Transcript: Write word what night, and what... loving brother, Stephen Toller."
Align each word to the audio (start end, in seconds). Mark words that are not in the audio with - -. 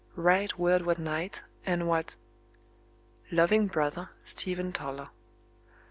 Write 0.15 0.57
word 0.57 0.83
what 0.83 0.97
night, 0.97 1.43
and 1.63 1.87
what... 1.87 2.15
loving 3.31 3.67
brother, 3.67 4.09
Stephen 4.25 4.73
Toller." 4.73 5.09